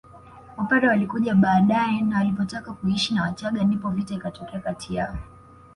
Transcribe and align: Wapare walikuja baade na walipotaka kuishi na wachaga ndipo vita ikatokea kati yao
Wapare 0.57 0.87
walikuja 0.87 1.35
baade 1.35 2.01
na 2.01 2.17
walipotaka 2.17 2.73
kuishi 2.73 3.13
na 3.13 3.21
wachaga 3.21 3.63
ndipo 3.63 3.89
vita 3.89 4.13
ikatokea 4.13 4.59
kati 4.59 4.95
yao 4.95 5.17